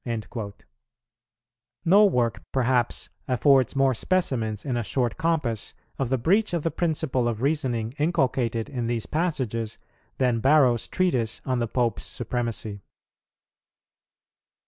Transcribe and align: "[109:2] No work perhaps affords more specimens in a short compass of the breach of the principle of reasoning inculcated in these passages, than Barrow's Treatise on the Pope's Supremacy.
"[109:2] 0.03 0.61
No 1.85 2.05
work 2.07 2.41
perhaps 2.51 3.09
affords 3.27 3.75
more 3.75 3.93
specimens 3.93 4.65
in 4.65 4.75
a 4.75 4.81
short 4.83 5.15
compass 5.15 5.75
of 5.99 6.09
the 6.09 6.17
breach 6.17 6.55
of 6.55 6.63
the 6.63 6.71
principle 6.71 7.27
of 7.27 7.43
reasoning 7.43 7.93
inculcated 7.99 8.67
in 8.67 8.87
these 8.87 9.05
passages, 9.05 9.77
than 10.17 10.39
Barrow's 10.39 10.87
Treatise 10.87 11.39
on 11.45 11.59
the 11.59 11.67
Pope's 11.67 12.03
Supremacy. 12.05 12.81